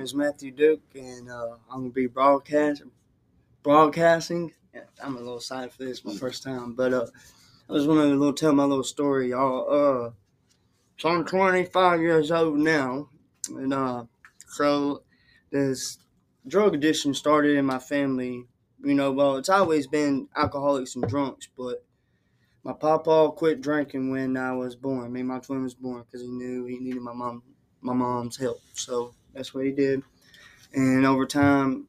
[0.00, 2.82] is Matthew Duke, and uh, I'm gonna be broadcast
[3.62, 4.52] broadcasting.
[4.74, 7.06] Yeah, I'm a little excited for this, my first time, but uh,
[7.68, 9.66] I just want to little tell my little story, y'all.
[9.68, 10.10] Uh,
[10.98, 13.08] so I'm 25 years old now,
[13.50, 14.04] and uh,
[14.48, 15.02] so
[15.50, 15.98] this
[16.46, 18.44] drug addiction started in my family.
[18.82, 21.84] You know, well, it's always been alcoholics and drunks, but
[22.64, 25.12] my papa quit drinking when I was born.
[25.12, 27.42] Me and my twin was born because he knew he needed my mom,
[27.82, 28.60] my mom's help.
[28.72, 30.02] So that's what he did.
[30.72, 31.88] And over time,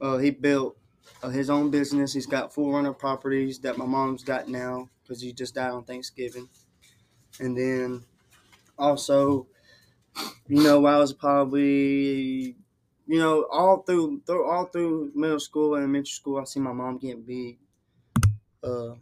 [0.00, 0.78] uh, he built
[1.22, 2.12] uh, his own business.
[2.12, 5.84] He's got full runner properties that my mom's got now because he just died on
[5.84, 6.48] Thanksgiving.
[7.40, 8.04] And then
[8.78, 9.48] also,
[10.46, 12.56] you know, I was probably,
[13.06, 16.72] you know, all through, through all through middle school, and elementary school, I see my
[16.72, 17.58] mom getting beat.
[18.62, 18.94] Uh,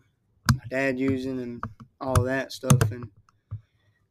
[0.55, 1.65] my dad using and
[2.01, 2.91] all that stuff.
[2.93, 3.11] And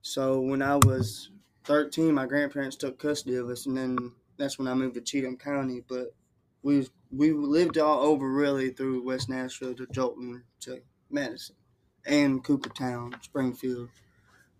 [0.01, 1.31] so when I was
[1.63, 5.37] 13, my grandparents took custody of us, and then that's when I moved to Cheatham
[5.37, 5.81] County.
[5.87, 6.15] But
[6.63, 11.55] we we lived all over really through West Nashville to Joelton to Madison
[12.05, 13.89] and Coopertown, Springfield.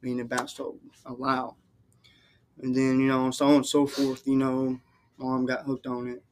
[0.01, 1.57] It bounced a while.
[2.57, 4.79] And then, you know, so on and so forth, you know,
[5.17, 6.23] mom got hooked on it.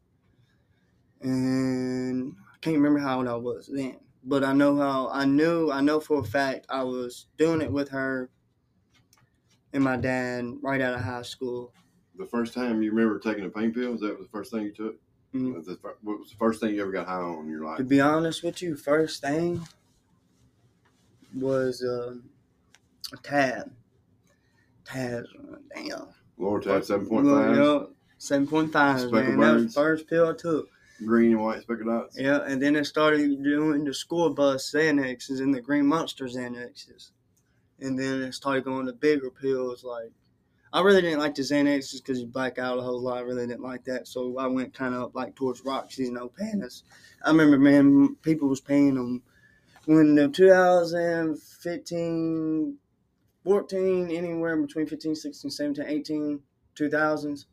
[1.21, 5.71] And I can't remember how old I was then but I know how I knew
[5.71, 8.29] I know for a fact I was doing it with her
[9.73, 11.73] and my dad right out of high school.
[12.17, 14.71] The first time you remember taking a pain pill, was that the first thing you
[14.71, 14.95] took?
[15.35, 15.51] Mm-hmm.
[16.01, 17.77] what was the first thing you ever got high on in your life?
[17.77, 19.61] To be honest with you, first thing
[21.35, 22.15] was uh,
[23.13, 23.71] a tab.
[24.85, 25.25] Tab,
[25.75, 26.07] damn.
[27.07, 27.91] Point five.
[28.19, 29.39] Seven point five, man.
[29.39, 30.69] That was the first pill I took
[31.05, 32.17] green and white speckled dots.
[32.17, 37.11] Yeah, and then I started doing the school bus Xanaxes and the Green Monster Xanaxes.
[37.79, 39.83] And then I started going to bigger pills.
[39.83, 40.11] Like,
[40.73, 43.17] I really didn't like the Xanaxes because you black out a whole lot.
[43.17, 44.07] I really didn't like that.
[44.07, 46.83] So I went kind of like towards Roxy and Opanas.
[47.23, 49.21] I remember, man, people was paying them
[49.85, 52.77] when the 2015,
[53.43, 56.41] 14, anywhere between 15, 16, 17, 18,
[56.75, 57.45] 2000s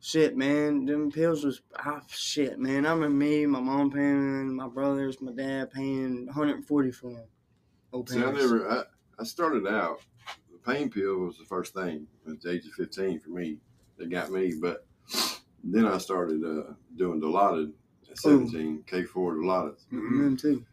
[0.00, 2.86] shit, man, them pills was ah, shit, man.
[2.86, 8.06] I remember me, my mom paying, my brothers, my dad paying 140 for them.
[8.06, 8.82] See, I never, I,
[9.20, 10.00] I started out,
[10.50, 13.58] the pain pill was the first thing at the age of 15 for me
[13.98, 14.86] that got me, but
[15.62, 17.72] then I started uh, doing Dilaudid
[18.10, 18.82] at 17, Ooh.
[18.90, 19.76] K4 Dilaudid.
[19.92, 20.36] Mm-hmm.
[20.36, 20.64] too.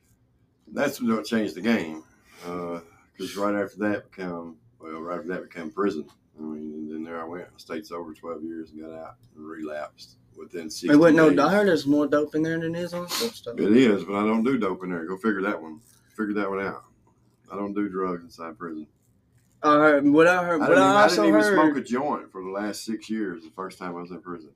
[0.71, 2.03] That's what changed the game.
[2.41, 6.07] Because uh, right after that became, well, right after that became prison.
[6.39, 7.47] I mean, and then there I went.
[7.47, 10.91] I stayed sober 12 years and got out and relapsed within six.
[10.91, 13.59] Hey, wait, no, I heard there's more dope in there than is on stuff.
[13.59, 15.05] It is, but I don't do dope in there.
[15.05, 15.81] Go figure that one.
[16.15, 16.83] Figure that one out.
[17.51, 18.87] I don't do drugs inside prison.
[19.63, 20.61] I heard what I heard.
[20.61, 23.43] I didn't, I, I didn't even heard, smoke a joint for the last six years.
[23.43, 24.51] The first time I was in prison.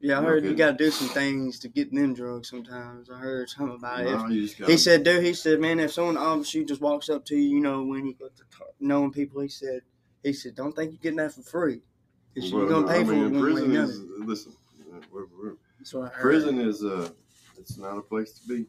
[0.00, 2.50] Yeah, I heard you got to do some things to get them drugs.
[2.50, 4.68] Sometimes I heard something about no, it.
[4.68, 7.60] He said, "Dude," he said, "Man, if someone obviously just walks up to you, you
[7.60, 9.82] know, when you go to talk, knowing people, he said,
[10.24, 11.82] he said, "Don't think you're getting that for free.
[12.34, 14.52] Well, you're gonna pay I mean, for it prison is, Listen,
[15.12, 17.08] we're, we're, prison is uh,
[17.56, 18.66] it's not a place to be.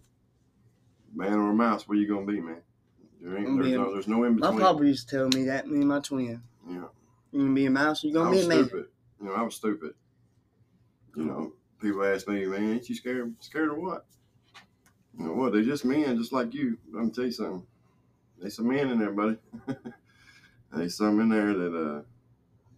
[1.16, 2.62] Man or a mouse, where you gonna be, man?
[3.24, 4.56] There ain't, there's, no, there's no in between.
[4.56, 5.66] My papa used to tell me that.
[5.66, 6.44] Me and my twin.
[6.68, 6.84] Yeah.
[7.32, 8.04] You gonna be a mouse?
[8.04, 8.66] you're gonna be a man?
[8.66, 8.86] Stupid.
[9.22, 9.94] You know, I was stupid.
[11.16, 13.34] You know, people ask me, man, ain't you scared?
[13.40, 14.06] Scared of what?
[15.18, 15.54] You know what?
[15.54, 16.78] They just men, just like you.
[16.88, 17.66] I'm gonna tell you something.
[18.40, 19.38] There's some men in there, buddy.
[20.74, 22.02] There's some in there that uh,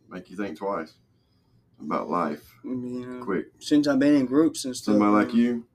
[0.10, 0.94] make you think twice
[1.82, 2.44] about life.
[2.64, 3.20] Yeah.
[3.20, 3.48] Quick.
[3.58, 4.94] Since I've been in groups and stuff.
[4.94, 5.66] Somebody like you,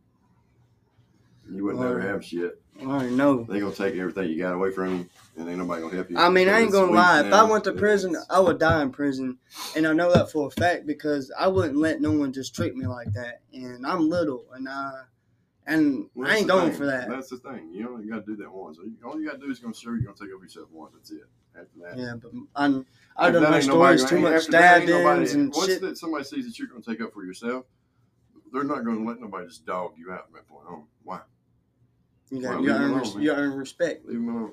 [1.51, 2.63] you would never have shit.
[2.81, 3.45] I already know.
[3.45, 6.19] They gonna take everything you got away from you, and ain't nobody gonna help you.
[6.19, 7.21] I mean, I ain't gonna lie.
[7.27, 9.39] If I went to prison, I would die in prison,
[9.77, 12.75] and I know that for a fact because I wouldn't let no one just treat
[12.75, 13.41] me like that.
[13.53, 15.03] And I'm little, and I
[15.67, 16.79] and well, I ain't going thing.
[16.79, 17.09] for that.
[17.09, 17.71] That's the thing.
[17.73, 18.79] You only got to do that once.
[19.05, 20.93] All you got to do is gonna show you're gonna take over yourself once.
[20.95, 21.23] That's it.
[21.55, 22.15] After that, yeah.
[22.21, 22.87] But I'm,
[23.17, 25.81] I don't know stories too much stabbings and once shit.
[25.83, 27.67] that somebody sees that you're gonna take up for yourself,
[28.53, 30.85] they're not gonna let nobody just dog you out from that point on.
[31.03, 31.21] Why?
[32.31, 34.07] You got, you, earn, alone, you earn respect.
[34.07, 34.53] Leave them alone.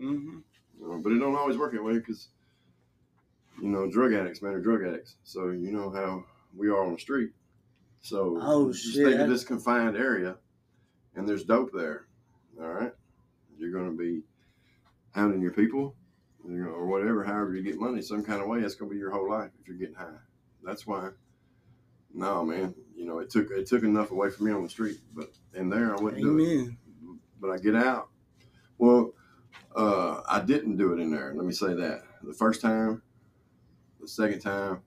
[0.00, 1.02] Mm-hmm.
[1.02, 2.28] but it don't always work that way because,
[3.60, 5.16] you know, drug addicts, man, are drug addicts.
[5.24, 6.24] So you know how
[6.56, 7.30] we are on the street.
[8.00, 9.06] So oh, just shit.
[9.06, 10.36] think of this confined area,
[11.14, 12.06] and there's dope there.
[12.60, 12.92] All right,
[13.58, 14.22] you're going to be
[15.12, 15.94] hounding your people,
[16.48, 17.22] you know, or whatever.
[17.22, 18.60] However, you get money, some kind of way.
[18.60, 20.16] That's going to be your whole life if you're getting high.
[20.64, 21.10] That's why
[22.14, 22.74] no, man.
[22.94, 25.68] You know, it took it took enough away from me on the street, but in
[25.70, 26.36] there I wouldn't Amen.
[26.36, 27.18] do it.
[27.40, 28.08] But I get out.
[28.78, 29.14] Well,
[29.74, 31.32] uh, I didn't do it in there.
[31.34, 33.02] Let me say that the first time,
[34.00, 34.82] the second time,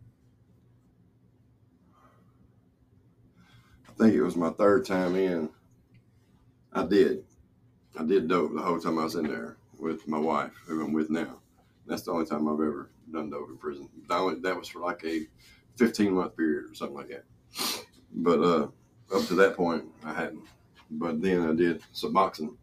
[3.90, 5.50] I think it was my third time in.
[6.74, 7.24] I did,
[8.00, 10.94] I did dope the whole time I was in there with my wife, who I'm
[10.94, 11.40] with now.
[11.86, 13.90] That's the only time I've ever done dope in prison.
[14.08, 15.28] That was for like a
[15.78, 17.25] 15 month period or something like that.
[18.14, 18.68] But uh,
[19.16, 20.44] up to that point, I hadn't.
[20.90, 22.56] But then I did Suboxone.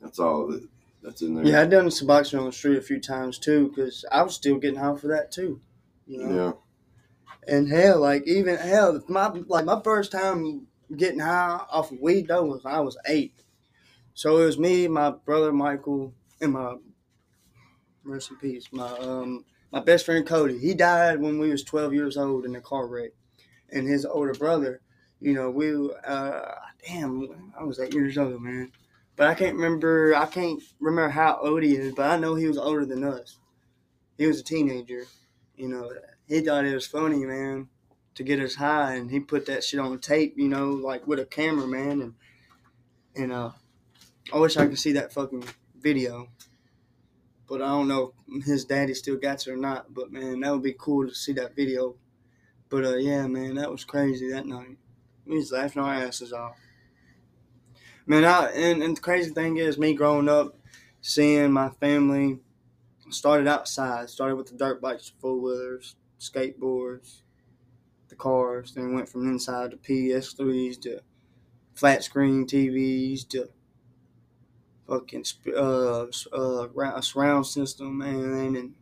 [0.00, 0.66] That's all that,
[1.02, 1.44] that's in there.
[1.44, 4.58] Yeah, I done Suboxone on the street a few times too, because I was still
[4.58, 5.60] getting high for that too.
[6.06, 6.34] You know?
[6.34, 7.54] Yeah.
[7.54, 10.66] And hell, like even hell, my like my first time
[10.96, 13.34] getting high off of weed though was I was eight.
[14.14, 16.76] So it was me, my brother Michael, and my
[18.04, 20.58] rest in peace, my um my best friend Cody.
[20.58, 23.12] He died when we was twelve years old in a car wreck,
[23.70, 24.80] and his older brother.
[25.20, 25.74] You know, we
[26.06, 26.54] uh
[26.86, 28.72] damn, I was eight years old, man.
[29.16, 30.14] But I can't remember.
[30.14, 33.38] I can't remember how old he is, but I know he was older than us.
[34.18, 35.04] He was a teenager.
[35.56, 35.92] You know,
[36.26, 37.68] he thought it was funny, man,
[38.14, 40.34] to get us high, and he put that shit on tape.
[40.36, 42.14] You know, like with a camera, man, and
[43.14, 43.50] and uh,
[44.32, 45.44] I wish I could see that fucking
[45.78, 46.28] video.
[47.52, 49.92] But I don't know if his daddy still got it or not.
[49.92, 51.96] But man, that would be cool to see that video.
[52.70, 54.78] But uh, yeah, man, that was crazy that night.
[55.26, 56.56] We was laughing our asses off.
[58.06, 60.56] Man, I and, and the crazy thing is, me growing up,
[61.02, 62.38] seeing my family
[63.10, 64.08] started outside.
[64.08, 67.20] Started with the dirt bikes, four wheelers, skateboards,
[68.08, 68.72] the cars.
[68.72, 71.00] Then went from inside to PS3s to
[71.74, 73.50] flat screen TVs to
[74.92, 78.74] fucking sp- uh, uh, surround system, man, and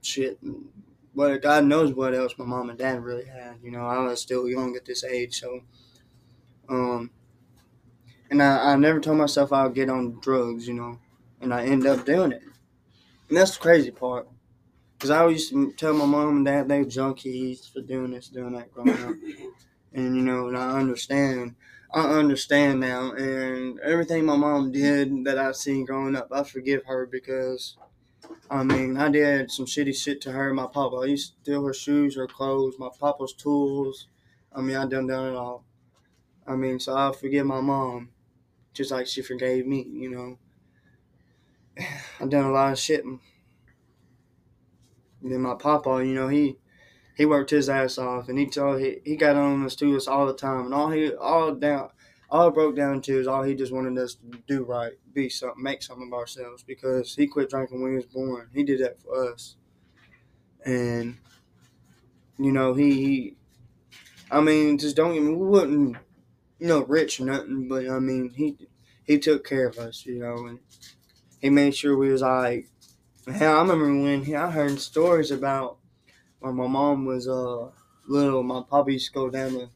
[0.00, 0.40] shit.
[0.42, 0.68] And
[1.12, 3.56] what God knows what else my mom and dad really had.
[3.62, 5.62] You know, I was still young at this age, so
[6.68, 7.10] um,
[8.30, 11.00] and I, I never told myself I would get on drugs, you know,
[11.40, 12.42] and I end up doing it.
[13.28, 14.28] And that's the crazy part.
[14.96, 18.12] Because I always used to tell my mom and dad they were junkies for doing
[18.12, 19.14] this, doing that growing up.
[19.92, 21.56] And, you know, and I understand.
[21.92, 23.12] I understand now.
[23.12, 27.76] And everything my mom did that I seen growing up, I forgive her because,
[28.50, 30.96] I mean, I did some shitty shit to her my papa.
[30.96, 34.06] I used to steal her shoes, her clothes, my papa's tools.
[34.54, 35.64] I mean, I done done it all.
[36.46, 38.10] I mean, so I forgive my mom
[38.72, 40.38] just like she forgave me, you know.
[42.20, 43.04] I done a lot of shit.
[43.04, 43.20] And
[45.22, 46.56] then my papa, you know, he
[47.20, 50.08] he worked his ass off, and he told he, he got on us to us
[50.08, 51.90] all the time, and all he all down
[52.30, 55.62] all broke down to is all he just wanted us to do right, be something,
[55.62, 58.48] make something of ourselves, because he quit drinking when he was born.
[58.54, 59.56] He did that for us,
[60.64, 61.18] and
[62.38, 63.36] you know he, he
[64.30, 65.34] I mean, just don't me.
[65.34, 65.98] We wasn't
[66.58, 68.56] you know rich or nothing, but I mean he
[69.04, 70.58] he took care of us, you know, and
[71.38, 72.68] he made sure we was like.
[73.30, 75.79] Hell, I remember when he, I heard stories about
[76.40, 77.70] when my mom was uh
[78.06, 78.42] little.
[78.42, 79.70] My papa used to go down the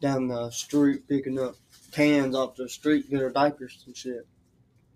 [0.00, 1.54] down the street picking up
[1.92, 4.26] cans off the street, get her diapers and shit.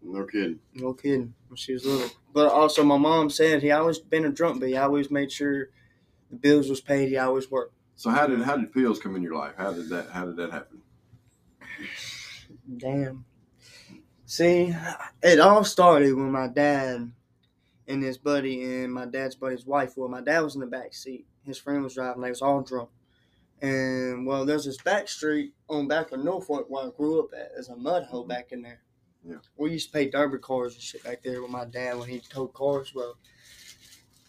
[0.02, 0.58] No kidding.
[0.74, 2.10] No kidding, when she was little.
[2.32, 5.68] But also, my mom said he always been a drunk, but he always made sure
[6.30, 7.08] the bills was paid.
[7.08, 7.74] He always worked.
[7.96, 9.54] So how did how did pills come in your life?
[9.58, 10.80] How did that how did that happen?
[12.76, 13.24] Damn.
[14.24, 14.74] See,
[15.22, 17.10] it all started when my dad
[17.90, 19.94] and his buddy and my dad's buddy's wife.
[19.96, 21.26] Well, my dad was in the back seat.
[21.44, 22.22] His friend was driving.
[22.22, 22.90] They was all drunk.
[23.60, 27.52] And well, there's this back street on back of Norfolk where I grew up at.
[27.52, 28.28] There's a mud hole mm-hmm.
[28.28, 28.80] back in there.
[29.26, 29.36] Yeah.
[29.56, 32.20] We used to pay derby cars and shit back there with my dad when he
[32.20, 32.94] towed cars.
[32.94, 33.18] Well,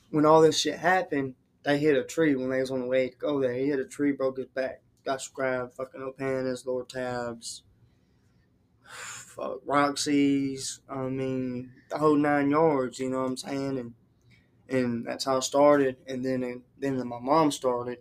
[0.10, 3.10] when all this shit happened, they hit a tree when they was on the way
[3.10, 3.54] to go there.
[3.54, 7.62] He hit a tree, broke his back, got scrapped, fucking no panties, Lortabs,
[9.42, 10.82] fuck Roxy's.
[10.90, 13.00] I mean, the whole nine yards.
[13.00, 13.78] You know what I'm saying?
[13.80, 13.94] And
[14.70, 15.98] and that's how it started.
[16.08, 18.00] And then and then my mom started.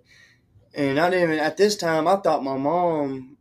[0.74, 2.06] And I didn't even at this time.
[2.06, 3.36] I thought my mom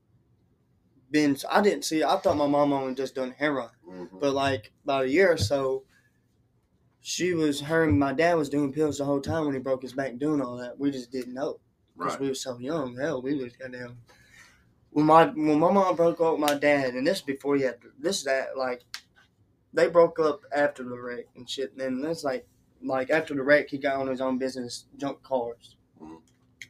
[1.12, 1.38] been.
[1.50, 2.04] I didn't see.
[2.04, 3.70] I thought my mom only just done heroin.
[3.88, 4.20] Mhm.
[4.20, 5.84] But like about a year or so,
[7.02, 9.84] she was her and my dad was doing pills the whole time when he broke
[9.84, 10.80] his back doing all that.
[10.80, 11.60] We just didn't know
[11.98, 12.22] because Right.
[12.22, 12.96] we were so young.
[12.98, 14.00] Hell, we was goddamn.
[14.92, 17.78] When my when my mom broke up with my dad, and this before he had
[18.00, 18.84] this that like,
[19.74, 21.72] they broke up after the wreck and shit.
[21.72, 22.48] And then that's like
[22.82, 26.22] like after the wreck, he got on his own business, junk cars, Mhm.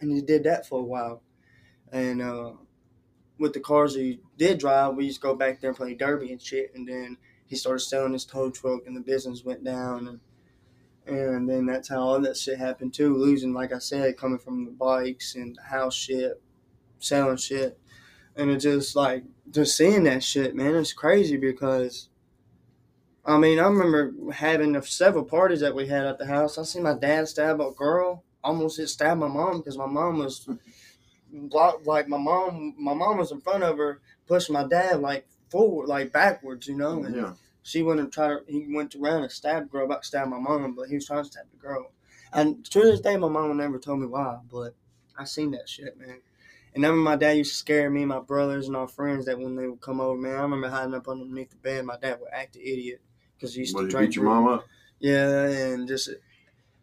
[0.02, 1.22] and he did that for a while.
[1.92, 2.54] And uh,
[3.38, 6.32] with the cars he did drive, we used to go back there and play derby
[6.32, 6.74] and shit.
[6.76, 10.08] And then he started selling his tow truck, and the business went down.
[10.08, 10.20] And
[11.08, 13.16] and then that's how all that shit happened too.
[13.16, 16.40] Losing, like I said, coming from the bikes and the house shit,
[17.00, 17.80] selling shit,
[18.40, 22.10] and it just like just seeing that shit, man, it's crazy because.
[23.26, 26.58] I mean, I remember having the several parties that we had at the house.
[26.58, 30.18] I seen my dad stab a girl, almost hit stab my mom because my mom
[30.20, 30.50] was
[31.32, 32.74] block like my mom.
[32.80, 36.76] My mom was in front of her, pushing my dad like forward, like backwards, you
[36.76, 37.04] know.
[37.04, 37.34] And Yeah.
[37.62, 38.30] she went and tried.
[38.30, 40.96] To, he went around and stabbed the girl, about to stab my mom, but he
[40.96, 41.92] was trying to stab the girl.
[42.34, 44.74] And to this day, my mom never told me why, but
[45.18, 46.22] I seen that shit, man.
[46.76, 49.26] And I remember my dad used to scare me and my brothers and our friends
[49.26, 51.86] that when they would come over, man, I remember hiding up underneath the bed.
[51.86, 53.02] My dad would act an idiot
[53.36, 54.10] because he used What, to drink.
[54.12, 54.66] beat your mom up?
[55.00, 56.10] Yeah, and just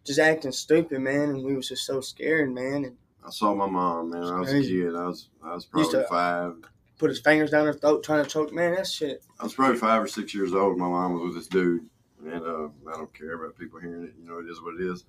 [0.03, 1.29] just acting stupid, man.
[1.29, 2.85] And we was just so scared, man.
[2.85, 4.23] And I saw my mom, man.
[4.23, 4.95] I was a kid.
[4.95, 6.55] I was I was probably five.
[6.97, 8.51] put his fingers down her throat trying to choke.
[8.53, 9.21] Man, that shit.
[9.39, 10.77] I was probably five or six years old.
[10.77, 11.85] My mom was with this dude,
[12.25, 14.13] and uh, I don't care about people hearing it.
[14.19, 15.05] You know, it is what it is.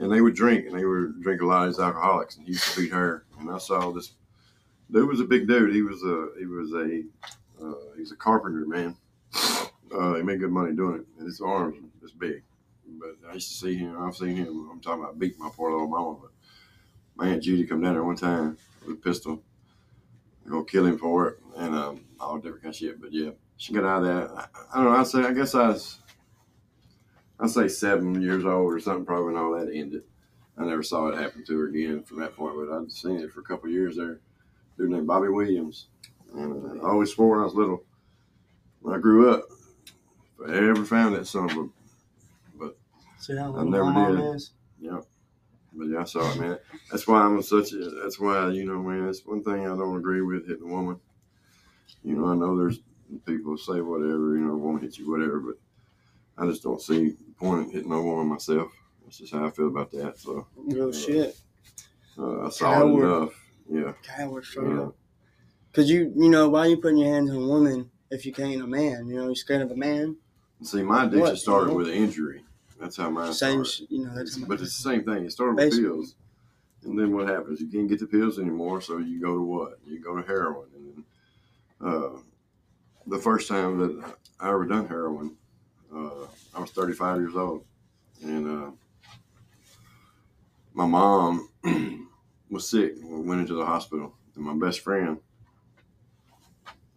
[0.00, 2.52] And they would drink, and they would drink a lot of these alcoholics, and he
[2.52, 3.24] used to beat her.
[3.38, 4.12] And I saw this
[4.90, 5.74] dude was a big dude.
[5.74, 7.02] He was a he was a
[7.62, 8.96] uh, he was a carpenter, man.
[9.92, 12.42] Uh, he made good money doing it, and his arms this big.
[12.86, 14.00] But I used to see him.
[14.00, 14.68] I've seen him.
[14.72, 16.16] I'm talking about beat my poor little mama.
[16.20, 16.30] But
[17.16, 19.42] my aunt Judy come down there one time with a pistol.
[20.48, 23.00] Gonna kill him for it, and um, all different kind of shit.
[23.00, 24.30] But yeah, she got out of that.
[24.36, 24.98] I, I don't know.
[24.98, 26.00] I say I guess I was.
[27.42, 29.04] I say seven years old or something.
[29.04, 30.02] Probably when all that ended.
[30.58, 32.54] I never saw it happen to her again from that point.
[32.56, 34.20] But I'd seen it for a couple of years there.
[34.76, 35.86] Dude named Bobby Williams.
[36.34, 37.84] And uh, I always swore when I was little.
[38.80, 39.44] When I grew up,
[40.40, 41.68] if I ever found that son of a
[43.20, 44.34] See how I never did.
[44.34, 44.52] is?
[44.80, 45.00] Yeah.
[45.74, 46.58] But yeah, I saw it, man.
[46.90, 49.96] That's why I'm such a, that's why, you know, man, that's one thing I don't
[49.98, 50.98] agree with hitting a woman.
[52.02, 52.80] You know, I know there's
[53.26, 55.56] people say whatever, you know, won't hit you, whatever, but
[56.40, 58.72] I just don't see the point in hitting no woman myself.
[59.04, 60.18] That's just how I feel about that.
[60.18, 61.36] So Real shit.
[62.18, 63.04] uh, I saw Coward.
[63.04, 63.48] enough.
[63.68, 63.92] Yeah.
[64.02, 64.80] Coward straight Yeah.
[64.84, 64.96] up.
[65.72, 68.60] Cause you, you know, why you putting your hands on a woman if you can't
[68.62, 69.06] a man?
[69.06, 70.16] You know, you're scared of a man.
[70.62, 72.42] See, my addiction What, started with an injury.
[72.80, 73.86] That's how mine Same, started.
[73.94, 74.14] you know.
[74.14, 75.24] That's But it's the same thing.
[75.26, 75.84] It started with Basically.
[75.90, 76.14] pills,
[76.84, 77.60] and then what happens?
[77.60, 79.78] You can't get the pills anymore, so you go to what?
[79.86, 81.04] You go to heroin, and
[81.80, 82.18] then uh,
[83.06, 85.36] the first time that I ever done heroin,
[85.94, 87.64] uh, I was 35 years old,
[88.22, 88.70] and uh,
[90.72, 91.48] my mom
[92.50, 92.94] was sick.
[93.02, 95.18] We went into the hospital, and my best friend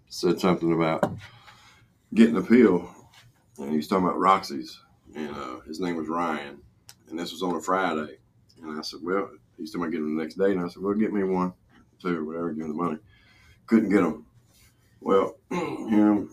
[0.08, 1.12] said something about
[2.14, 2.90] getting a pill,
[3.58, 4.80] and he was talking about Roxy's
[5.16, 6.60] and uh, his name was Ryan,
[7.10, 8.18] and this was on a Friday.
[8.62, 10.82] And I said, well, he's talking about getting them the next day, and I said,
[10.82, 11.54] well, get me one,
[12.02, 12.98] two, whatever, give him the money.
[13.68, 14.26] Couldn't get them.
[15.02, 16.30] Well, him,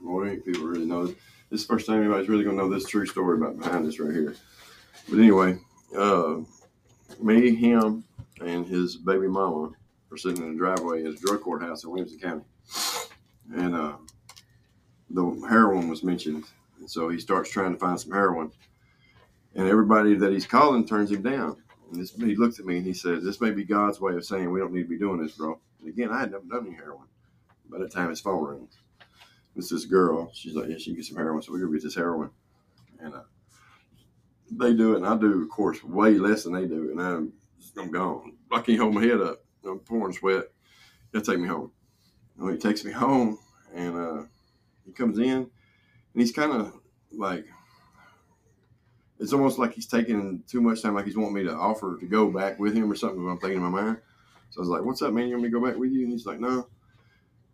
[0.00, 1.06] more than people really know.
[1.06, 1.16] This
[1.54, 4.12] is the first time anybody's really gonna know this true story about behind this right
[4.12, 4.34] here.
[5.08, 5.58] But anyway,
[5.96, 6.40] uh,
[7.20, 8.04] me, him,
[8.40, 9.70] and his baby mama
[10.10, 12.44] were sitting in the driveway at a drug courthouse in Williamson County,
[13.54, 13.96] and uh,
[15.10, 16.44] the heroin was mentioned
[16.84, 18.50] and so he starts trying to find some heroin.
[19.54, 21.56] And everybody that he's calling turns him down.
[21.90, 24.26] And this, he looked at me and he said, This may be God's way of
[24.26, 25.58] saying we don't need to be doing this, bro.
[25.80, 27.08] And again, I had never done any heroin.
[27.70, 28.76] By the time his phone rings,
[29.56, 30.30] it's this girl.
[30.34, 31.42] She's like, Yeah, she can get some heroin.
[31.42, 32.30] So we're to get this heroin.
[33.00, 33.22] And uh,
[34.50, 34.96] they do it.
[34.98, 36.90] And I do, of course, way less than they do.
[36.90, 37.32] And I'm,
[37.78, 38.36] I'm gone.
[38.52, 39.44] I can't hold my head up.
[39.64, 40.44] I'm pouring sweat.
[41.12, 41.70] He'll take me home.
[42.38, 43.38] And he takes me home
[43.74, 44.22] and uh,
[44.84, 45.50] he comes in and
[46.14, 46.72] he's kind of
[47.12, 47.44] like
[49.18, 52.06] it's almost like he's taking too much time like he's wanting me to offer to
[52.06, 53.98] go back with him or something what i'm thinking in my mind
[54.50, 56.02] so i was like what's up man you want me to go back with you
[56.02, 56.66] and he's like no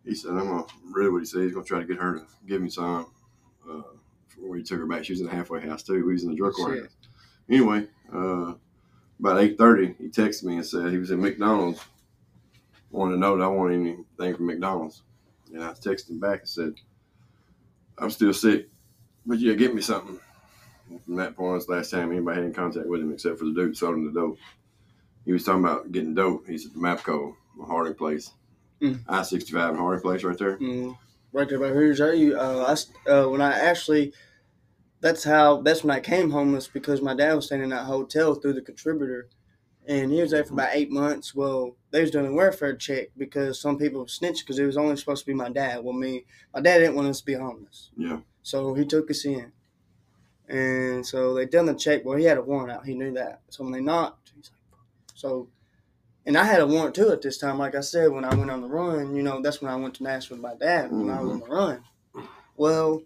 [0.05, 2.25] he said i'm gonna really what he said he's gonna try to get her to
[2.47, 3.07] give me some
[3.69, 3.81] uh
[4.29, 6.29] before he took her back she was in the halfway house too we was in
[6.29, 6.89] the drug court
[7.49, 8.53] anyway uh
[9.19, 11.83] about 8.30 he texted me and said he was in mcdonald's
[12.89, 15.03] wanted to know that i want anything from mcdonald's
[15.53, 16.73] and i texted him back and said
[18.01, 18.67] I'm still sick.
[19.25, 20.19] But yeah, get me something.
[20.89, 23.37] And from that point, it's the last time anybody had in contact with him except
[23.37, 24.39] for the dude who sold him the dope.
[25.23, 26.47] He was talking about getting dope.
[26.47, 28.31] He's at the Mapco, Harding Place.
[28.81, 28.99] Mm.
[29.07, 30.57] I 65 Harding Place right there.
[30.57, 30.97] Mm,
[31.33, 32.01] right there by Hooters.
[32.01, 32.37] Are you?
[32.37, 32.75] Uh,
[33.07, 34.13] I, uh, when I actually,
[35.01, 35.61] that's how.
[35.61, 38.61] That's when I came homeless because my dad was staying in that hotel through the
[38.61, 39.29] contributor,
[39.87, 41.35] and he was there for about eight months.
[41.35, 44.95] Well, they was doing a welfare check because some people snitched because it was only
[44.97, 45.83] supposed to be my dad.
[45.83, 48.21] Well, me, my dad didn't want us to be homeless, Yeah.
[48.41, 49.51] so he took us in,
[50.49, 52.03] and so they done the check.
[52.03, 52.85] Well, he had a warrant out.
[52.87, 53.41] He knew that.
[53.49, 54.79] So when they knocked, he's like,
[55.13, 55.49] so.
[56.25, 57.57] And I had a warrant too at this time.
[57.57, 59.95] Like I said, when I went on the run, you know, that's when I went
[59.95, 61.53] to Nashville with my dad when I was on the mm-hmm.
[61.53, 61.83] run.
[62.55, 63.01] Well,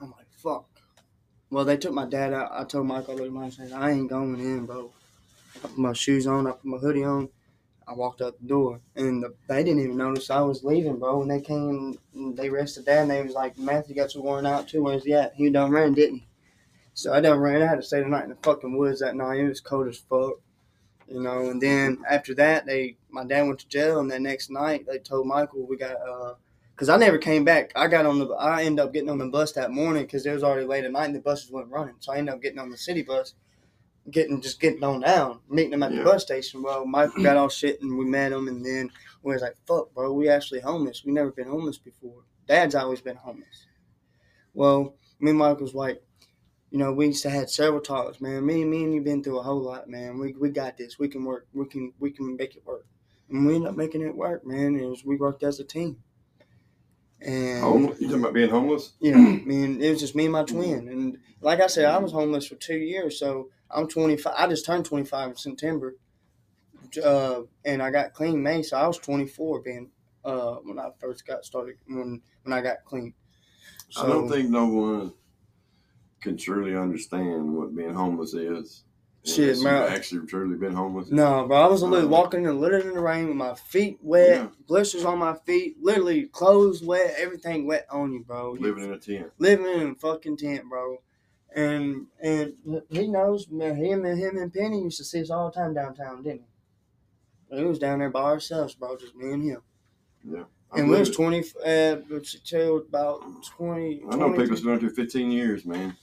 [0.00, 0.66] I'm like, fuck.
[1.50, 2.50] Well, they took my dad out.
[2.52, 4.90] I told Michael, look, my said, I ain't going in, bro.
[5.56, 7.28] I put my shoes on, I put my hoodie on.
[7.86, 11.18] I walked out the door, and the, they didn't even notice I was leaving, bro.
[11.18, 14.68] When they came, they arrested dad, and they was like, Matthew got your warrant out
[14.68, 14.84] too.
[14.84, 15.34] Where's he at?
[15.34, 16.28] He done ran, didn't he?
[16.94, 17.62] So I done ran.
[17.62, 19.40] I had to stay the night in the fucking woods that night.
[19.40, 20.34] It was cold as fuck.
[21.10, 21.50] You know.
[21.50, 24.98] And then after that, they my dad went to jail, and that next night they
[24.98, 26.34] told Michael we got uh,
[26.74, 27.72] because I never came back.
[27.76, 30.32] I got on the I ended up getting on the bus that morning because it
[30.32, 32.58] was already late at night and the buses weren't running, so I ended up getting
[32.60, 33.34] on the city bus,
[34.10, 35.98] getting just getting on down, meeting them at Yeah.
[35.98, 36.62] the bus station.
[36.62, 38.90] Well, Michael got all shit, and we met him, and then
[39.22, 41.04] we was like, "Fuck, bro, we actually homeless.
[41.04, 42.22] We never been homeless before.
[42.46, 43.66] Dad's always been homeless."
[44.54, 46.02] Well, me and Michael was like,
[46.70, 48.46] you know, we used to had several talks, man.
[48.46, 50.18] Me, and me and you been through a whole lot, man.
[50.18, 50.98] We we got this.
[50.98, 51.48] We can work.
[51.52, 52.86] We can we can make it work.
[53.28, 54.76] And we ended up making it work, man.
[54.76, 56.02] It was we worked as a team.
[57.20, 58.00] And Homeless?
[58.00, 58.92] You talking about being homeless?
[59.00, 60.88] you know, I mean, it was just me and my twin.
[60.88, 63.18] And like I said, I was homeless for two years.
[63.18, 64.32] So I'm 25.
[64.36, 65.96] I just turned 25 in September.
[67.02, 68.62] Uh, and I got clean May.
[68.62, 69.90] So I was 24 being
[70.24, 73.14] uh, when I first got started, when, when I got clean.
[73.90, 75.12] So, I don't think no one
[76.20, 78.84] can truly understand what being homeless is.
[79.24, 79.92] Shit, you've man.
[79.92, 81.10] actually truly been homeless.
[81.10, 81.56] No, bro.
[81.58, 84.48] I was literally Um, walking and literally in the rain with my feet wet, Yeah.
[84.66, 88.52] blisters on my feet, literally clothes wet, everything wet on you, bro.
[88.52, 89.30] Living in a tent.
[89.38, 91.02] living in a fucking tent, bro.
[91.54, 92.54] And and
[92.88, 93.76] he knows, man.
[93.76, 96.44] Him and him and Penny used to see us all the time downtown, didn't
[97.50, 97.56] he?
[97.56, 99.62] We was down there by ourselves, bro, just me and him.
[100.72, 101.96] I And we was twenty, uh,
[102.44, 104.00] till about twenty.
[104.08, 105.96] I know 22 people's been there 15 years, man.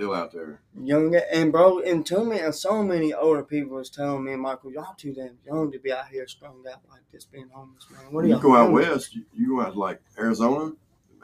[0.00, 0.62] Still out there.
[0.82, 4.72] young and bro, and to me, and so many older people was telling me, Michael,
[4.72, 8.10] y'all too damn young to be out here strung out like this, being homeless, man.
[8.10, 10.72] What are you go out west, you, you go out like Arizona,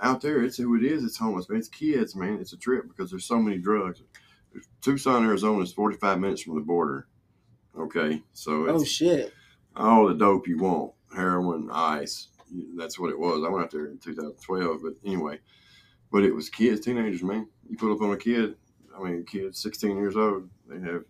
[0.02, 1.04] out there, it's who it is.
[1.04, 1.58] It's homeless, man.
[1.58, 2.36] It's kids, man.
[2.38, 4.02] It's a trip because there's so many drugs.
[4.82, 7.08] Tucson, Arizona is 45 minutes from the border.
[7.78, 9.32] Okay, so Oh shit!
[9.74, 12.28] all the dope you want, heroin, ice.
[12.76, 13.42] That's what it was.
[13.42, 15.38] I went out there in 2012, but anyway,
[16.12, 17.48] but it was kids, teenagers, man.
[17.70, 18.56] You put up on a kid.
[18.96, 21.04] I mean, kids 16 years old, they have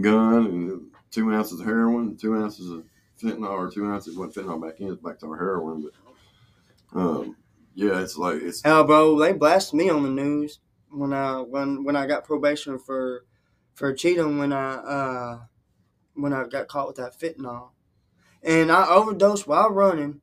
[0.00, 2.84] gun and two ounces of heroin, two ounces of
[3.20, 5.88] fentanyl, or two ounces what fentanyl back in, back to our heroin.
[6.92, 7.36] But um,
[7.74, 10.58] yeah, it's like it's Hell, bro, they blasted me on the news
[10.90, 13.24] when I when when I got probation for
[13.74, 15.40] for cheating when I uh
[16.14, 17.70] when I got caught with that fentanyl,
[18.42, 20.20] and I overdosed while running,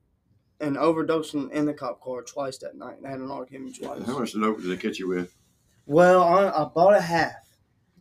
[0.60, 2.98] and overdosing in the cop car twice that night.
[3.06, 4.06] I had an argument twice.
[4.06, 5.34] how much did they catch you with?
[5.90, 7.50] Well, I, I bought a half,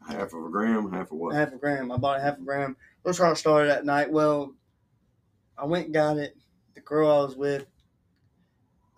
[0.06, 1.34] Half of a gram, half of what?
[1.34, 1.90] half a gram.
[1.90, 2.76] I bought a half a gram.
[3.02, 4.12] That's how I started that night.
[4.12, 4.52] Well,
[5.56, 6.36] I went and got it.
[6.74, 7.64] The girl I was with,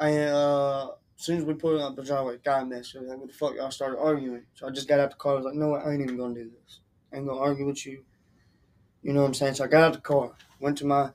[0.00, 3.04] I uh, as soon as we put it up the driveway, God messed with.
[3.04, 3.54] Like, what the fuck?
[3.54, 4.42] Y'all started arguing.
[4.54, 5.34] So I just got out the car.
[5.34, 5.76] I was like, no.
[5.76, 6.80] I ain't even gonna do this.
[7.12, 8.04] I ain't gonna argue with you.
[9.04, 9.54] You know what I'm saying?
[9.54, 11.02] So I got out the car, went to my.
[11.02, 11.12] I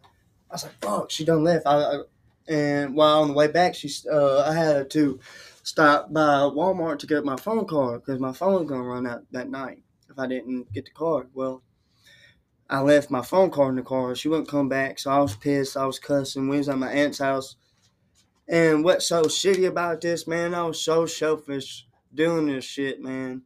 [0.50, 1.68] was like, fuck, she done left.
[1.68, 2.00] I, I
[2.48, 5.20] and while on the way back, she uh, I had to
[5.65, 9.23] stop by Walmart to get my phone card because my phone was gonna run out
[9.32, 11.30] that night if I didn't get the card.
[11.34, 11.63] Well,
[12.69, 14.13] I left my phone card in the car.
[14.15, 15.75] She wouldn't come back, so I was pissed.
[15.75, 16.47] I was cussing.
[16.47, 17.56] We was at my aunt's house.
[18.47, 20.54] And what's so shitty about this, man?
[20.54, 23.41] I was so selfish doing this shit, man.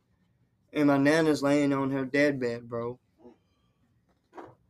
[0.74, 3.00] And my nana's laying on her deathbed, bro.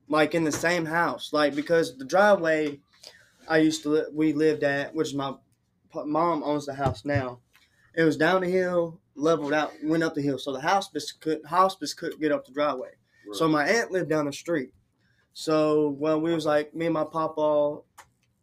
[0.08, 2.80] Like in the same house, like because the driveway
[3.48, 5.34] I used to li- we lived at, which is my
[5.94, 7.40] mom owns the house now.
[7.96, 11.44] It was down the hill, leveled out, went up the hill, so the hospice could
[11.46, 12.92] hospice couldn't get up the driveway.
[13.34, 14.74] So my aunt lived down the street.
[15.34, 17.82] So well, we was like me and my papa.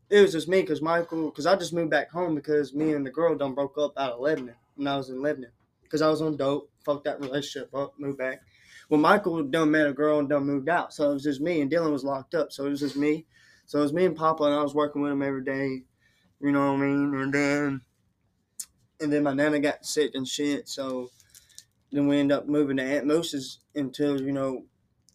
[0.09, 3.05] It was just me because Michael, because I just moved back home because me and
[3.05, 5.51] the girl done broke up out of Lebanon when I was in Lebanon
[5.83, 6.71] because I was on dope.
[6.85, 8.43] Fucked that relationship up, moved back.
[8.89, 11.61] Well, Michael done met a girl and done moved out, so it was just me
[11.61, 13.27] and Dylan was locked up, so it was just me.
[13.67, 15.83] So it was me and Papa, and I was working with him every day.
[16.41, 17.15] You know what I mean?
[17.15, 17.81] And then,
[19.01, 21.11] and then my nana got sick and shit, so
[21.93, 24.65] then we end up moving to Aunt Moose's until you know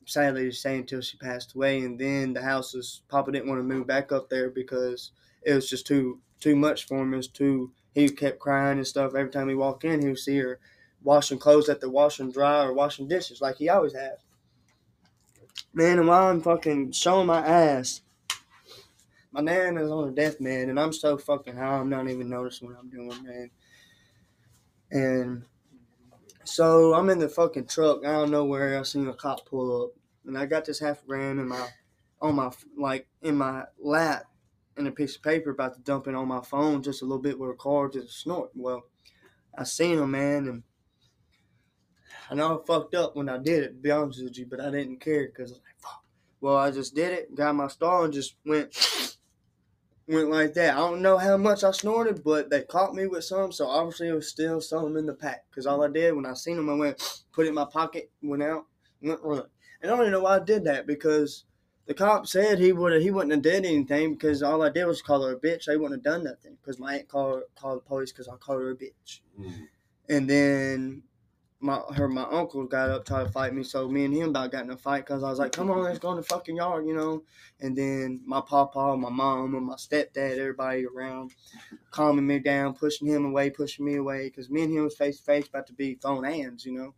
[0.05, 3.59] sadly to say until she passed away and then the house was papa didn't want
[3.59, 5.11] to move back up there because
[5.43, 7.13] it was just too too much for him.
[7.13, 10.01] It was too he kept crying and stuff every time he walked in.
[10.01, 10.59] He would see her
[11.03, 14.17] washing clothes at the wash and dry or washing dishes like he always has
[15.73, 18.01] man and while i'm fucking showing my ass
[19.31, 22.67] my nan is on a deathbed and i'm so fucking high i'm not even noticing
[22.67, 23.49] what i'm doing man
[24.91, 25.43] and
[26.43, 29.83] so I'm in the fucking truck I don't know where I seen a cop pull
[29.83, 29.91] up,
[30.25, 31.67] and I got this half gram in my,
[32.21, 34.25] on my like in my lap,
[34.77, 37.21] and a piece of paper about to dump it on my phone, just a little
[37.21, 38.51] bit with a card, just snort.
[38.55, 38.83] Well,
[39.57, 40.63] I seen him, man, and
[42.29, 43.67] I know I fucked up when I did it.
[43.69, 46.03] To be honest with you, but I didn't care because I was like, fuck.
[46.39, 48.73] Well, I just did it, got my star, and just went.
[50.11, 50.73] Went like that.
[50.73, 54.09] I don't know how much I snorted, but they caught me with some, so obviously
[54.09, 55.45] it was still some in the pack.
[55.55, 58.11] Cause all I did when I seen them, I went, put it in my pocket,
[58.21, 58.65] went out,
[59.01, 59.45] went run.
[59.81, 61.45] And I don't even know why I did that because
[61.85, 65.01] the cop said he would he wouldn't have did anything because all I did was
[65.01, 65.65] call her a bitch.
[65.65, 68.61] They wouldn't have done nothing because my aunt called called the police because I called
[68.61, 69.21] her a bitch.
[69.39, 69.67] Mm.
[70.09, 71.03] And then
[71.61, 74.51] my her my uncle got up tried to fight me, so me and him about
[74.51, 76.55] got in a fight because I was like, "Come on, let's go in the fucking
[76.55, 77.23] yard," you know.
[77.59, 81.35] And then my papa, my mom, and my stepdad, everybody around,
[81.91, 85.17] calming me down, pushing him away, pushing me away, because me and him was face
[85.19, 86.93] to face, about to be throwing hands, you know.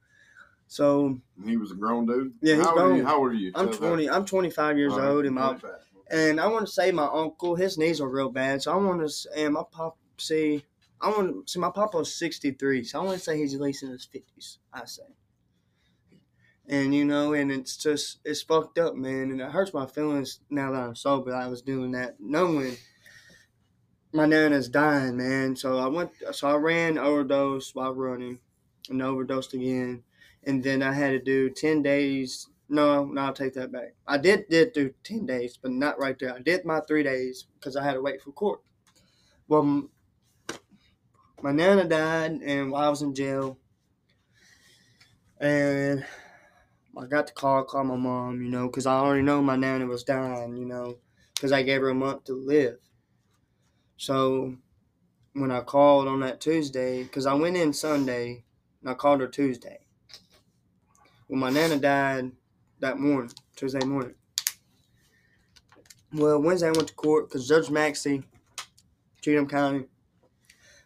[0.68, 2.34] So He was a grown dude.
[2.42, 2.96] Yeah, he's how old Are you?
[2.96, 3.06] grown.
[3.06, 3.52] How old are you?
[3.54, 3.88] I'm Tell that.
[3.88, 4.10] 20.
[4.10, 5.80] I'm 25 years All right, old, and my 25.
[6.10, 9.08] and I want to say my uncle, his knees are real bad, so I want
[9.08, 10.64] to and my pop see.
[11.04, 13.84] I want see my papa was 63, so I want to say he's at least
[13.84, 14.58] in his 50s.
[14.74, 15.04] I say.
[16.66, 20.40] And you know, and it's just it's fucked up, man, and it hurts my feelings
[20.50, 21.36] now that I'm sober.
[21.36, 22.78] I was doing that, knowing
[24.14, 25.58] my nana's dying, man.
[25.58, 28.40] So I went, so I ran overdose while running,
[28.90, 30.04] and overdosed again,
[30.46, 32.48] and then I had to do 10 days.
[32.70, 33.96] No, no, I'll take that back.
[34.08, 36.34] I did did do 10 days, but not right there.
[36.34, 38.62] I did my three days because I had to wait for court.
[39.50, 39.90] Well,
[41.44, 43.58] my nana died, and I was in jail,
[45.42, 46.06] and
[46.98, 49.86] I got the call, called my mom, you know, because I already know my nana
[49.86, 51.00] was dying, you know,
[51.36, 52.78] because I gave her a month to live.
[53.98, 54.56] So
[55.34, 58.46] when I called on that Tuesday, because I went in Sunday,
[58.80, 59.80] and I called her Tuesday.
[61.28, 62.32] Well, my nana died
[62.80, 64.16] that morning, Tuesday morning.
[66.14, 68.24] Well, Wednesday I went to court because Judge Maxey,
[69.22, 69.88] Cheatham County,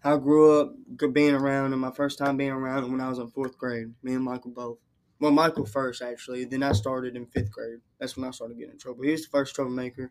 [0.04, 0.76] I grew up
[1.14, 1.80] being around him.
[1.80, 3.94] My first time being around him when I was in fourth grade.
[4.04, 4.80] Me and Michael both.
[5.20, 6.46] Well, Michael first actually.
[6.46, 7.80] Then I started in fifth grade.
[8.00, 9.04] That's when I started getting in trouble.
[9.04, 10.10] He was the first troublemaker.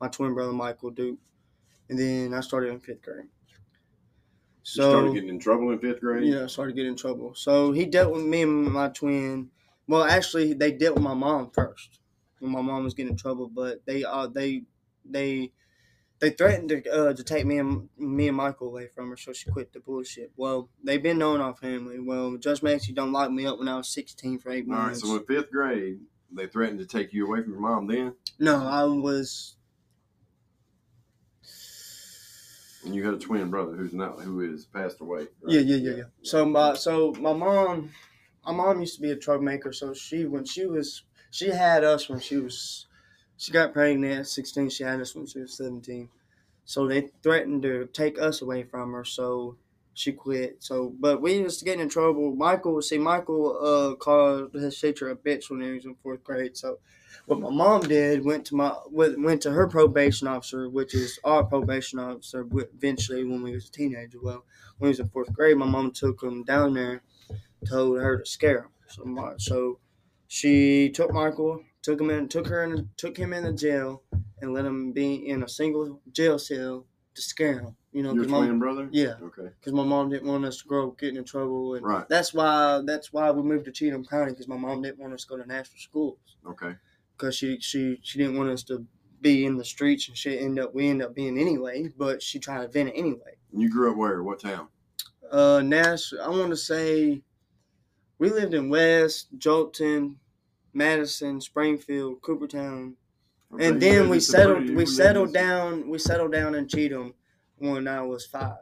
[0.00, 1.20] My twin brother Michael Duke,
[1.88, 3.28] and then I started in fifth grade.
[4.72, 6.24] You So started getting in trouble in fifth grade.
[6.24, 7.34] yeah, I started getting in trouble.
[7.34, 9.50] So he dealt with me and my twin.
[9.86, 12.00] Well, actually, they dealt with my mom first
[12.38, 13.48] when my mom was getting in trouble.
[13.48, 14.64] But they uh they
[15.04, 15.52] they
[16.20, 19.32] they threatened to uh, to take me and me and Michael away from her, so
[19.32, 20.32] she quit the bullshit.
[20.36, 21.98] Well, they've been knowing our family.
[21.98, 25.02] Well, Judge Maxey don't lock me up when I was sixteen for eight months.
[25.02, 25.20] All right.
[25.20, 27.86] So in fifth grade, they threatened to take you away from your mom.
[27.86, 29.56] Then, no, I was
[32.84, 35.20] and you had a twin brother who's not who is passed away.
[35.20, 35.28] right?
[35.46, 36.02] Yeah, yeah, yeah, yeah.
[36.22, 37.90] So my so my mom,
[38.44, 39.72] my mom used to be a troublemaker.
[39.72, 42.86] So she when she was she had us when she was
[43.40, 44.68] she got pregnant at sixteen.
[44.68, 46.10] She had us when she was seventeen.
[46.66, 49.04] So they threatened to take us away from her.
[49.04, 49.56] So
[49.94, 50.62] she quit.
[50.62, 52.36] So but we was getting in trouble.
[52.36, 56.54] Michael see Michael uh called his teacher a bitch when he was in fourth grade.
[56.54, 56.80] So
[57.24, 61.42] what my mom did went to my went to her probation officer, which is our
[61.42, 62.46] probation officer.
[62.74, 64.44] Eventually, when we was a teenager, well,
[64.78, 67.02] when he was in fourth grade, my mom took him down there,
[67.66, 69.44] told her to scare him so much.
[69.44, 69.78] So
[70.28, 74.02] she took Michael, took him in, took her in, took him in the jail,
[74.40, 77.76] and let him be in a single jail cell to scare him.
[77.92, 78.88] You know, Your twin brother.
[78.92, 79.48] yeah, Okay.
[79.58, 82.08] because my mom didn't want us to grow up getting in trouble, and Right.
[82.08, 85.22] that's why that's why we moved to Cheatham County because my mom didn't want us
[85.24, 86.74] to go to Nashville schools Okay.
[87.16, 88.86] because she she she didn't want us to
[89.20, 90.40] be in the streets and shit.
[90.40, 93.36] End up we end up being anyway, but she tried to vent it anyway.
[93.52, 94.22] You grew up where?
[94.22, 94.68] What town?
[95.28, 97.22] Uh, Nash, I want to say
[98.18, 100.14] we lived in West Joelton,
[100.72, 102.94] Madison, Springfield, Coopertown,
[103.58, 104.70] and then we settled.
[104.70, 105.88] We settled down.
[105.88, 107.14] We settled down in Cheatham
[107.58, 108.58] when I was five.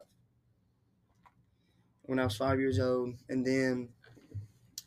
[2.02, 3.90] When I was five years old, and then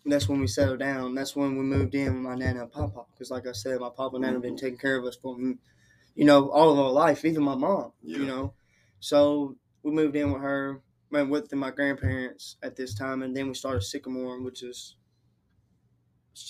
[0.05, 1.13] that's when we settled down.
[1.13, 3.03] That's when we moved in with my nana and papa.
[3.13, 6.25] Because, like I said, my papa and nana been taking care of us for, you
[6.25, 7.91] know, all of our life, even my mom.
[8.01, 8.17] Yeah.
[8.17, 8.53] You know,
[8.99, 10.81] so we moved in with her,
[11.11, 14.95] went with my grandparents at this time, and then we started Sycamore, which is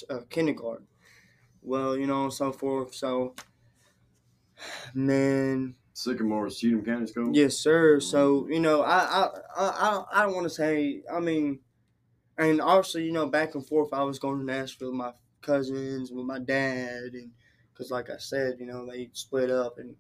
[0.09, 0.87] uh, kindergarten.
[1.61, 2.93] Well, you know, and so forth.
[2.95, 3.35] So,
[4.93, 7.35] man, Sycamore Cheatham County School.
[7.35, 7.99] yes, sir.
[7.99, 11.03] So, you know, I, I, I, I, I don't want to say.
[11.13, 11.59] I mean,
[12.37, 16.11] and obviously, you know, back and forth, I was going to Nashville with my cousins,
[16.11, 17.31] with my dad, and
[17.73, 19.95] because, like I said, you know, they split up and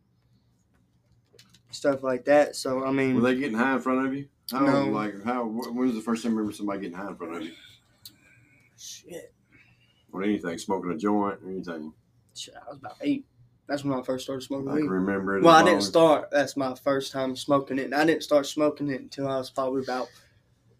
[1.71, 2.55] stuff like that.
[2.55, 4.27] So, I mean, Were they getting high in front of you?
[4.51, 4.89] How No.
[4.89, 5.45] like how?
[5.45, 7.53] When was the first time you remember somebody getting high in front of you?
[8.77, 9.33] shit,
[10.13, 11.93] Or anything, smoking a joint or anything?
[12.33, 13.25] shit, I was about eight.
[13.67, 14.89] That's when I first started smoking I can weed.
[14.89, 15.43] remember it.
[15.43, 16.29] Well, I didn't start.
[16.31, 17.85] That's my first time smoking it.
[17.85, 20.07] And I didn't start smoking it until I was probably about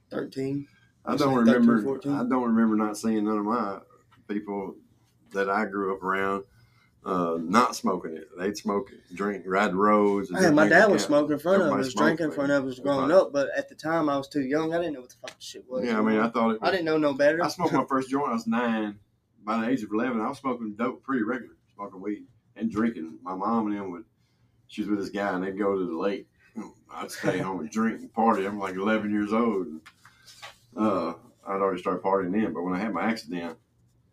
[0.09, 0.67] thirteen.
[1.05, 1.81] I don't like remember.
[1.81, 2.11] 14.
[2.11, 3.79] I don't remember not seeing none of my
[4.27, 4.75] people
[5.33, 6.43] that I grew up around
[7.05, 8.27] uh, not smoking it.
[8.37, 10.29] They'd smoke it, drink, ride roads.
[10.29, 12.79] and Hey, my dad was smoking in front of us, drinking in front of us
[12.79, 13.25] growing Everybody.
[13.25, 13.33] up.
[13.33, 14.73] But at the time, I was too young.
[14.73, 15.85] I didn't know what the fuck shit was.
[15.85, 16.59] Yeah, I mean, I thought it.
[16.61, 17.43] I didn't know no better.
[17.43, 18.29] I smoked my first joint.
[18.29, 18.99] I was nine.
[19.43, 22.25] By the age of eleven, I was smoking dope pretty regular, smoking weed
[22.55, 23.17] and drinking.
[23.23, 24.05] My mom and them would.
[24.67, 26.27] She was with this guy, and they'd go to the lake.
[26.93, 28.45] I'd stay home and drink and party.
[28.45, 29.67] I'm like 11 years old.
[29.67, 29.81] And,
[30.77, 31.13] uh,
[31.45, 33.57] I'd already started partying then, but when I had my accident,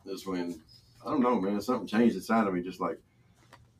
[0.04, 0.60] that's when
[1.04, 1.60] I don't know, man.
[1.60, 2.62] Something changed inside of me.
[2.62, 2.98] Just like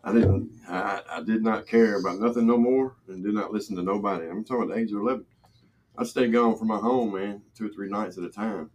[0.05, 3.75] I didn't, I, I did not care about nothing no more, and did not listen
[3.77, 4.27] to nobody.
[4.29, 5.25] I'm talking about the age of 11.
[5.97, 8.71] I'd stay gone from my home, man, two or three nights at a time.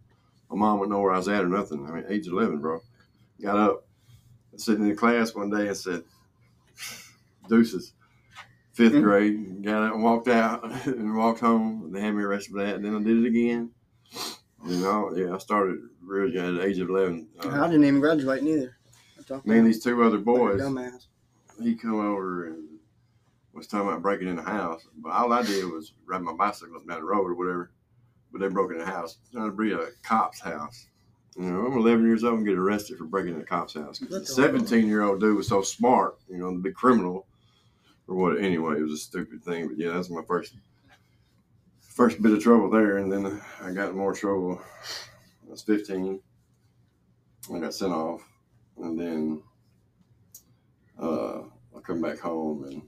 [0.50, 1.86] My mom wouldn't know where I was at or nothing.
[1.86, 2.80] I mean, age 11, bro.
[3.40, 3.86] Got up,
[4.56, 6.04] sitting in the class one day and said,
[7.48, 7.92] "Deuces."
[8.76, 9.02] 5th Mhm.
[9.02, 11.90] grade, got up and walked out and walked home.
[11.92, 13.70] They had me arrested for that, and then I did it again.
[14.66, 17.28] You know, yeah, I started real young at the age of 11.
[17.40, 18.76] I Uh, didn't even graduate neither.
[19.30, 21.06] I me and these two other boys, dumbass.
[21.62, 22.64] he come over and
[23.52, 24.84] was talking about breaking in the house.
[24.96, 27.70] But all I did was ride my bicycle down the road or whatever.
[28.34, 30.88] But they broke in the house, trying to be a cop's house.
[31.36, 34.00] You know, I'm 11 years old and get arrested for breaking in a cop's house.
[34.00, 37.28] the the 17 year old dude was so smart, you know, the big criminal
[38.08, 38.42] or what.
[38.42, 39.68] Anyway, it was a stupid thing.
[39.68, 40.56] But yeah, that's my first
[41.78, 42.96] first bit of trouble there.
[42.96, 44.60] And then I got in more trouble.
[45.46, 46.20] I was 15.
[47.54, 48.20] I got sent off.
[48.78, 49.42] And then
[51.00, 51.42] uh,
[51.76, 52.82] I come back home and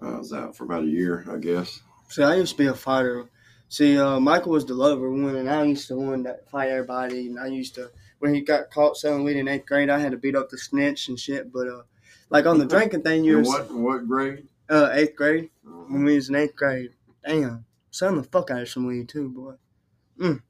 [0.00, 1.80] I was out for about a year, I guess.
[2.08, 3.28] See, I used to be a fighter.
[3.68, 7.26] See, uh, Michael was the lover one, and I used to one that fight everybody.
[7.26, 10.12] And I used to, when he got caught selling weed in eighth grade, I had
[10.12, 11.52] to beat up the snitch and shit.
[11.52, 11.82] But uh,
[12.30, 14.46] like on the drinking thing, you was what what grade?
[14.70, 16.92] uh, eighth grade Uh, when we was in eighth grade.
[17.26, 19.54] Damn, selling the fuck out of some weed too, boy.
[20.20, 20.42] Mm.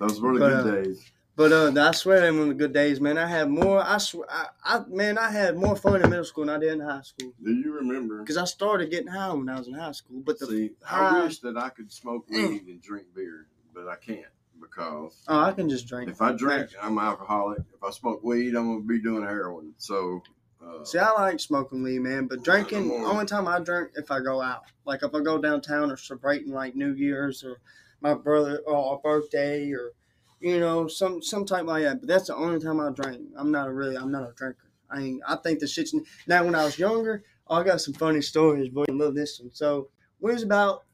[0.00, 1.12] those were the But, good uh, days.
[1.38, 3.16] But uh, I swear, them were the good days, man.
[3.16, 3.80] I had more.
[3.80, 6.72] I swear, I, I man, I had more fun in middle school than I did
[6.72, 7.32] in high school.
[7.40, 8.18] Do you remember?
[8.18, 10.20] Because I started getting high when I was in high school.
[10.26, 13.86] But the See, high- I wish that I could smoke weed and drink beer, but
[13.86, 14.26] I can't
[14.60, 16.10] because oh, I can just drink.
[16.10, 17.60] if I drink, I'm an alcoholic.
[17.72, 19.74] If I smoke weed, I'm gonna be doing heroin.
[19.76, 20.24] So,
[20.60, 22.90] uh, See, I like smoking weed, man, but drinking.
[22.90, 26.52] Only time I drink if I go out, like if I go downtown or celebrating
[26.52, 27.60] like New Year's or
[28.00, 29.92] my brother or a birthday or
[30.40, 32.00] you know some some type like that.
[32.00, 33.22] But that's the only time I drink.
[33.36, 33.96] I'm not a really.
[33.96, 34.70] I'm not a drinker.
[34.90, 35.94] I I think the shit's
[36.26, 36.44] now.
[36.44, 38.68] When I was younger, oh, I got some funny stories.
[38.68, 39.50] Boy, I love this one.
[39.52, 39.88] So
[40.20, 40.84] we was about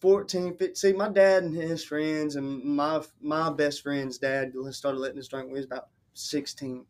[0.00, 0.74] 14, 15.
[0.74, 5.28] See, my dad and his friends and my my best friend's dad started letting us
[5.28, 5.48] drink.
[5.48, 6.84] We was about 16.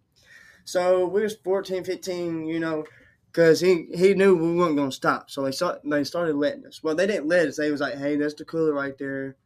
[0.69, 2.85] So we was 14, 15, you know,
[3.33, 5.31] because he, he knew we weren't going to stop.
[5.31, 6.83] So they, start, they started letting us.
[6.83, 7.57] Well, they didn't let us.
[7.57, 9.37] They was like, hey, that's the cooler right there.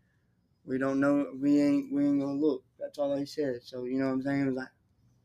[0.64, 1.27] We don't know.
[1.40, 2.64] We ain't we ain't to look.
[2.79, 3.61] That's all they said.
[3.62, 4.42] So, you know what I'm saying?
[4.42, 4.68] It was like,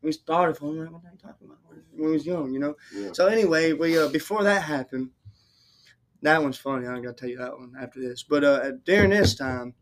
[0.02, 1.58] we started for like, what are you talking about?
[1.68, 2.76] When we was young, you know?
[2.94, 3.10] yeah.
[3.12, 5.10] So anyway, we uh, before that happened,
[6.22, 6.86] that one's funny.
[6.86, 8.22] I gotta tell you that one after this.
[8.22, 9.74] But uh, during this time,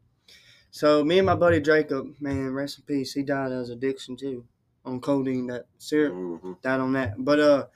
[0.71, 3.13] so me and my buddy Jacob, man, rest in peace.
[3.15, 4.45] He died of addiction too,
[4.85, 5.47] on codeine.
[5.47, 6.61] That syrup Mhm.
[6.63, 7.15] died on that.
[7.19, 7.67] But uh,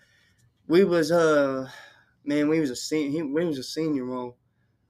[0.68, 1.70] we was uh,
[2.24, 3.10] man, we was a senior.
[3.10, 4.04] He, we was a senior.
[4.04, 4.36] Well,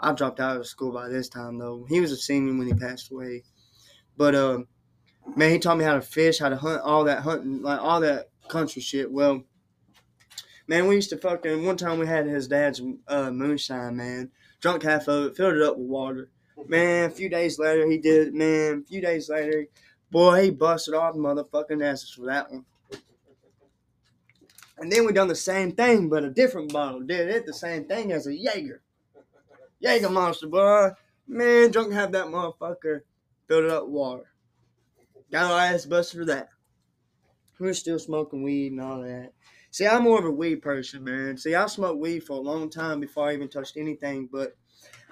[0.02, 1.86] I dropped out of school by this time though.
[1.88, 3.44] He was a senior when he passed away.
[4.16, 4.58] But uh,
[5.36, 8.00] man, he taught me how to fish, how to hunt, all that hunting, like all
[8.00, 9.10] that country shit.
[9.10, 9.44] Well,
[10.66, 11.64] man, we used to fucking.
[11.64, 14.30] One time we had his dad's uh, moonshine, man.
[14.60, 16.30] Drunk half of it, filled it up with water.
[16.66, 18.82] Man, a few days later, he did it, man.
[18.84, 19.66] A few days later,
[20.10, 22.64] boy, he busted off motherfucking asses for that one.
[24.76, 27.00] And then we done the same thing, but a different bottle.
[27.00, 28.82] Did it the same thing as a Jaeger.
[29.80, 30.90] Jaeger monster, boy.
[31.26, 33.00] Man, drunk have that motherfucker,
[33.48, 34.32] filled it up water.
[35.32, 36.48] Got our ass busted for that.
[37.58, 39.32] We were still smoking weed and all that.
[39.70, 41.36] See, I'm more of a weed person, man.
[41.36, 44.28] See, I smoked weed for a long time before I even touched anything.
[44.30, 44.56] But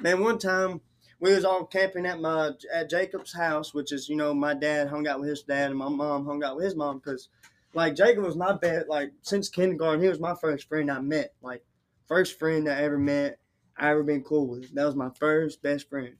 [0.00, 0.80] man, one time
[1.20, 4.88] we was all camping at my at Jacob's house, which is you know my dad
[4.88, 7.28] hung out with his dad and my mom hung out with his mom because
[7.74, 11.34] like Jacob was my best like since kindergarten he was my first friend I met
[11.42, 11.62] like
[12.06, 13.38] first friend I ever met
[13.78, 16.14] I ever been cool with that was my first best friend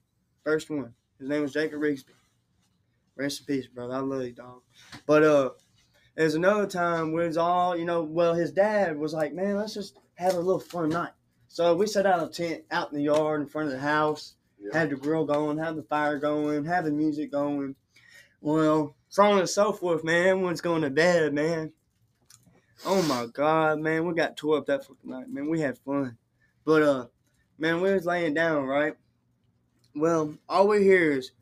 [0.45, 2.05] first one his name was Jacob Rigsby
[3.17, 4.63] rest in peace brother I love you dog
[5.07, 5.51] but uh
[6.19, 9.73] there's another time where it's all, you know, well, his dad was like, man, let's
[9.73, 11.13] just have a little fun night.
[11.47, 14.35] So we set out a tent out in the yard in front of the house,
[14.59, 14.77] Yeah.
[14.77, 17.77] had the grill going, had the fire going, had the music going.
[18.41, 20.27] Well, so on and so forth, man.
[20.27, 21.73] Everyone's going to bed, man.
[22.85, 24.05] Oh my God, man.
[24.05, 25.49] We got tore up that fucking night, man.
[25.49, 26.19] We had fun.
[26.65, 27.07] But, uh,
[27.59, 28.95] man, we was laying down, right?
[29.95, 31.33] Well, all we hear is,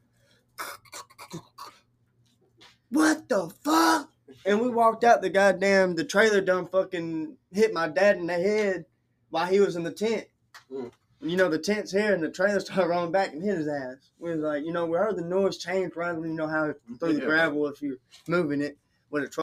[2.91, 4.11] what the fuck?
[4.45, 8.35] And we walked out the goddamn the trailer done fucking hit my dad in the
[8.35, 8.87] head
[9.31, 10.27] while he was in the tent.
[10.73, 10.91] Mm.
[11.21, 14.11] you know, the tent's here and the trailer started rolling back and hit his ass.
[14.19, 16.75] We was like, you know, we heard the noise change right when you know how
[16.99, 18.79] through the gravel if you're moving it
[19.11, 19.35] with a truck.